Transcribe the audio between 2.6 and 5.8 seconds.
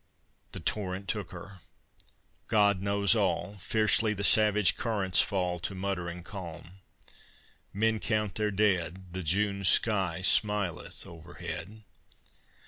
knows all. Fiercely the savage currents fall To